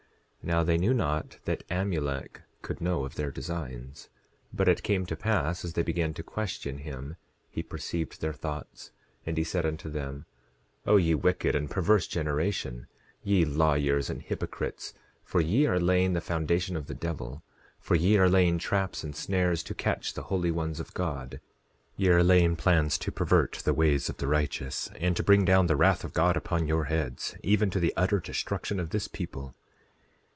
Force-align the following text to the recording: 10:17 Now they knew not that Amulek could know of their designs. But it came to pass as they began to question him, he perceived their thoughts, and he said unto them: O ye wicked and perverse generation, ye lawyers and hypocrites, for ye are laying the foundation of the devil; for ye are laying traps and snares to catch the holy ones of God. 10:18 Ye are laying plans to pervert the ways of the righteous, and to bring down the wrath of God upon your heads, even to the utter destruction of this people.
10:17 0.43 0.47
Now 0.49 0.63
they 0.63 0.77
knew 0.79 0.93
not 0.95 1.37
that 1.45 1.63
Amulek 1.69 2.41
could 2.63 2.81
know 2.81 3.05
of 3.05 3.13
their 3.13 3.29
designs. 3.29 4.09
But 4.51 4.67
it 4.67 4.81
came 4.81 5.05
to 5.05 5.15
pass 5.15 5.63
as 5.63 5.73
they 5.73 5.83
began 5.83 6.15
to 6.15 6.23
question 6.23 6.79
him, 6.79 7.15
he 7.51 7.61
perceived 7.61 8.19
their 8.21 8.33
thoughts, 8.33 8.89
and 9.23 9.37
he 9.37 9.43
said 9.43 9.67
unto 9.67 9.87
them: 9.87 10.25
O 10.87 10.95
ye 10.97 11.13
wicked 11.13 11.53
and 11.53 11.69
perverse 11.69 12.07
generation, 12.07 12.87
ye 13.21 13.45
lawyers 13.45 14.09
and 14.09 14.19
hypocrites, 14.19 14.95
for 15.23 15.41
ye 15.41 15.67
are 15.67 15.79
laying 15.79 16.13
the 16.13 16.21
foundation 16.21 16.75
of 16.75 16.87
the 16.87 16.95
devil; 16.95 17.43
for 17.79 17.93
ye 17.93 18.17
are 18.17 18.27
laying 18.27 18.57
traps 18.57 19.03
and 19.03 19.15
snares 19.15 19.61
to 19.61 19.75
catch 19.75 20.15
the 20.15 20.23
holy 20.23 20.49
ones 20.49 20.79
of 20.79 20.95
God. 20.95 21.33
10:18 21.39 21.39
Ye 21.97 22.07
are 22.09 22.23
laying 22.23 22.55
plans 22.55 22.97
to 22.97 23.11
pervert 23.11 23.61
the 23.63 23.75
ways 23.75 24.09
of 24.09 24.17
the 24.17 24.25
righteous, 24.27 24.89
and 24.99 25.15
to 25.15 25.21
bring 25.21 25.45
down 25.45 25.67
the 25.67 25.75
wrath 25.75 26.03
of 26.03 26.13
God 26.13 26.35
upon 26.35 26.67
your 26.67 26.85
heads, 26.85 27.35
even 27.43 27.69
to 27.69 27.79
the 27.79 27.93
utter 27.95 28.19
destruction 28.19 28.79
of 28.79 28.89
this 28.89 29.07
people. 29.07 29.53